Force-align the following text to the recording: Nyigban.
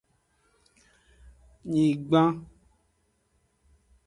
Nyigban. 1.71 2.33